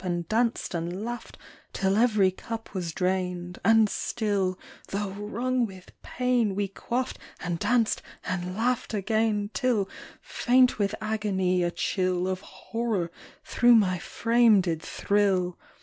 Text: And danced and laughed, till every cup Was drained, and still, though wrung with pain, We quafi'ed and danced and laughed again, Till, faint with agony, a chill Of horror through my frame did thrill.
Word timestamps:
And 0.03 0.27
danced 0.27 0.73
and 0.73 1.05
laughed, 1.05 1.37
till 1.73 1.95
every 1.95 2.31
cup 2.31 2.73
Was 2.73 2.91
drained, 2.91 3.59
and 3.63 3.87
still, 3.87 4.57
though 4.87 5.11
wrung 5.11 5.67
with 5.67 5.91
pain, 6.01 6.55
We 6.55 6.69
quafi'ed 6.69 7.17
and 7.39 7.59
danced 7.59 8.01
and 8.25 8.55
laughed 8.57 8.95
again, 8.95 9.51
Till, 9.53 9.87
faint 10.19 10.79
with 10.79 10.95
agony, 11.01 11.61
a 11.61 11.69
chill 11.69 12.27
Of 12.27 12.39
horror 12.41 13.11
through 13.43 13.75
my 13.75 13.99
frame 13.99 14.61
did 14.61 14.81
thrill. 14.81 15.59